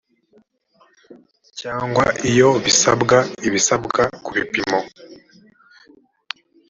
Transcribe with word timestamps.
cyangwa 1.59 2.05
iyo 2.31 2.49
bisabwa 2.65 3.17
ibisabwa 3.47 4.01
ku 4.23 4.29
bipimo 4.37 4.79